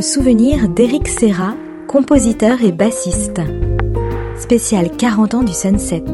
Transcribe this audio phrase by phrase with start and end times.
[0.00, 1.54] souvenir d'Eric Serra,
[1.86, 3.40] compositeur et bassiste.
[4.38, 6.04] Spécial 40 ans du Sunset.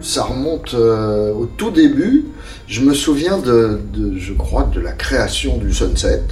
[0.00, 2.24] Ça remonte euh, au tout début.
[2.66, 3.80] Je me souviens de,
[4.16, 6.22] je crois, de la création du Sunset.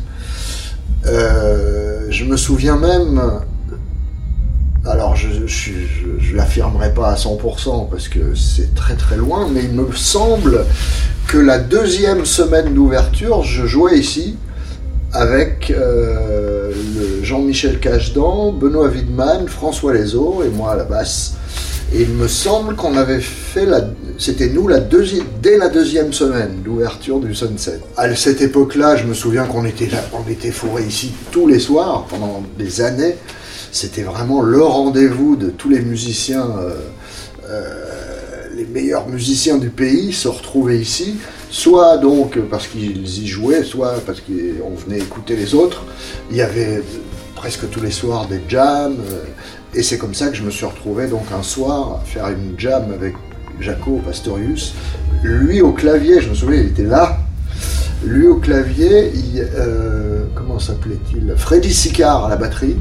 [1.07, 3.21] Euh, je me souviens même
[4.87, 9.73] alors je ne l'affirmerai pas à 100% parce que c'est très très loin, mais il
[9.73, 10.65] me semble
[11.31, 14.35] que la deuxième semaine d'ouverture, je jouais ici
[15.13, 16.73] avec euh,
[17.23, 21.35] Jean-Michel Cachedan, Benoît Widman, François Lezo et moi à la basse.
[21.95, 23.83] Et il me semble qu'on avait fait la.
[24.19, 27.79] C'était nous la deuxième, dès la deuxième semaine d'ouverture du Sunset.
[27.97, 31.61] À cette époque-là, je me souviens qu'on était là, on était fourré ici tous les
[31.61, 33.15] soirs pendant des années
[33.73, 36.75] c'était vraiment le rendez-vous de tous les musiciens, euh,
[37.49, 37.90] euh,
[38.61, 41.17] les meilleurs musiciens du pays se retrouvaient ici,
[41.51, 45.85] soit donc parce qu'ils y jouaient, soit parce qu'on venait écouter les autres.
[46.31, 46.83] Il y avait
[47.35, 49.25] presque tous les soirs des jams, euh,
[49.75, 52.55] et c'est comme ça que je me suis retrouvé donc un soir à faire une
[52.59, 53.15] jam avec
[53.61, 54.75] Jaco Pastorius.
[55.23, 57.19] Lui au clavier, je me souviens, il était là.
[58.05, 59.13] Lui au clavier,
[60.35, 61.35] comment s'appelait-il?
[61.37, 62.77] Freddy Sicard à la batterie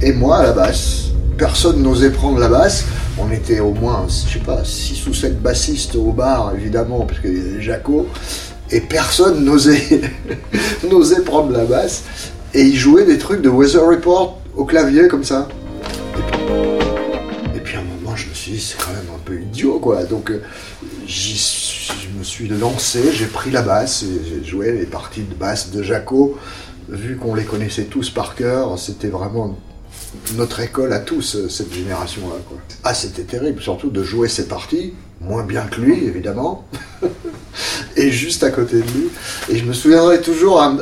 [0.00, 1.10] et moi à la basse.
[1.38, 2.84] Personne n'osait prendre la basse.
[3.18, 7.20] On était au moins, je sais pas, 6 ou 7 bassistes au bar, évidemment, parce
[7.20, 8.08] qu'il y avait Jaco.
[8.70, 10.00] Et personne n'osait,
[11.26, 12.04] prendre la basse.
[12.54, 15.48] Et il jouait des trucs de Weather Report au clavier, comme ça.
[17.54, 19.78] Et puis, à un moment, je me suis dit, c'est quand même un peu idiot,
[19.78, 20.04] quoi.
[20.04, 20.42] Donc, euh,
[21.06, 25.70] je me suis lancé, j'ai pris la basse et j'ai joué les parties de basse
[25.70, 26.38] de Jaco.
[26.88, 29.58] Vu qu'on les connaissait tous par cœur, c'était vraiment
[30.34, 32.36] notre école à tous, euh, cette génération-là.
[32.84, 36.66] Ah, c'était terrible, surtout de jouer ses parties, moins bien que lui, évidemment,
[37.96, 39.08] et juste à côté de lui.
[39.50, 40.78] Et je me souviendrai toujours un,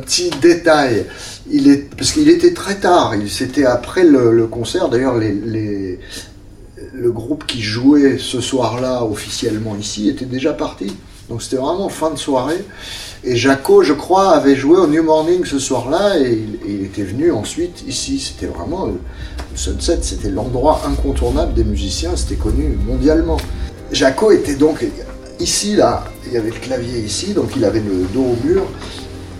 [0.00, 1.06] petit détail,
[1.50, 5.98] il est, parce qu'il était très tard, c'était après le, concert, d'ailleurs les,
[6.92, 10.94] le groupe qui jouait ce soir-là officiellement ici était déjà parti.
[11.30, 12.64] Donc c'était vraiment fin de soirée.
[13.22, 17.30] Et Jaco, je crois, avait joué au New Morning ce soir-là et, il était venu
[17.30, 18.18] ensuite ici.
[18.18, 18.94] C'était vraiment le
[19.54, 23.36] Sunset, c'était l'endroit incontournable des musiciens, c'était connu mondialement.
[23.92, 24.84] Jaco était donc
[25.38, 28.64] ici, là, il y avait le clavier ici, donc il avait le dos au mur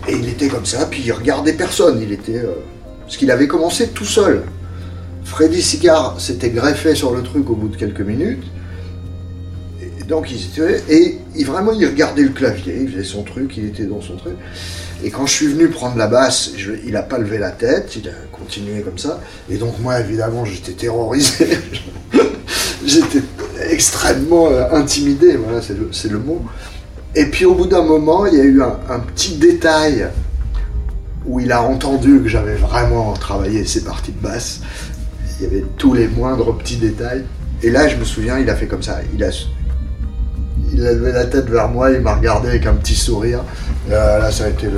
[0.09, 2.01] et il était comme ça, puis il regardait personne.
[2.01, 2.39] Il était.
[2.39, 2.55] Euh,
[3.03, 4.45] parce qu'il avait commencé tout seul.
[5.25, 8.45] Freddy Sicard s'était greffé sur le truc au bout de quelques minutes.
[10.11, 13.85] Donc ils étaient, et vraiment il regardait le clavier, il faisait son truc, il était
[13.85, 14.35] dans son truc.
[15.05, 16.51] Et quand je suis venu prendre la basse,
[16.85, 19.21] il n'a pas levé la tête, il a continué comme ça.
[19.49, 21.47] Et donc moi évidemment j'étais terrorisé,
[22.85, 23.23] j'étais
[23.71, 26.43] extrêmement euh, intimidé, voilà c'est le, mot.
[27.15, 30.09] Et puis au bout d'un moment, il y a eu un, petit détail
[31.25, 34.63] où il a entendu que j'avais vraiment travaillé ces parties de basse.
[35.39, 37.23] Il y avait tous les moindres petits détails.
[37.63, 39.01] Et là, je me souviens, il a fait comme ça.
[39.15, 39.31] Il a,
[40.73, 43.41] il a la tête vers moi, il m'a regardé avec un petit sourire.
[43.91, 44.69] Euh, là, ça a été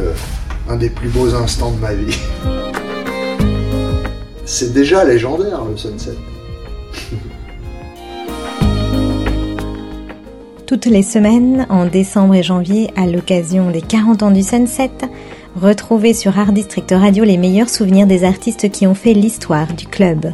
[0.68, 2.18] un des plus beaux instants de ma vie.
[4.44, 6.12] C'est déjà légendaire le sunset.
[10.66, 14.90] Toutes les semaines, en décembre et janvier, à l'occasion des 40 ans du Sunset,
[15.54, 19.86] retrouvez sur Art District Radio les meilleurs souvenirs des artistes qui ont fait l'histoire du
[19.86, 20.32] club.